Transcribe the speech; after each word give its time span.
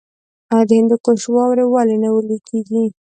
د 0.67 0.69
هندوکش 0.79 1.21
واورې 1.33 1.65
ولې 1.67 1.95
نه 2.03 2.09
ویلی 2.13 2.37
کیږي؟ 2.47 2.83